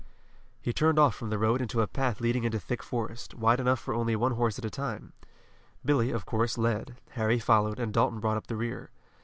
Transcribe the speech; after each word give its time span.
He 0.59 0.73
turned 0.73 0.97
off 0.97 1.13
from 1.13 1.29
the 1.29 1.37
road 1.37 1.61
into 1.61 1.79
a 1.79 1.85
path 1.85 2.19
leading 2.19 2.43
into 2.43 2.59
thick 2.59 2.81
forest, 2.81 3.35
wide 3.35 3.59
enough 3.59 3.79
for 3.79 3.93
only 3.93 4.15
one 4.15 4.31
horse 4.31 4.57
at 4.57 4.65
a 4.65 4.69
time. 4.71 5.13
Billy, 5.85 6.09
of 6.09 6.25
course, 6.25 6.57
led, 6.57 6.95
Harry 7.11 7.37
followed, 7.37 7.79
and 7.79 7.93
Dalton 7.93 8.19
brought 8.19 8.37
up 8.37 8.47
the 8.47 8.57
rear. 8.57 8.89